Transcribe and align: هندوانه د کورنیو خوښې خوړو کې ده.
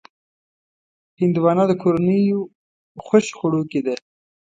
هندوانه 1.21 1.63
د 1.67 1.73
کورنیو 1.81 2.39
خوښې 3.05 3.31
خوړو 3.37 3.61
کې 3.71 3.81
ده. 3.85 3.95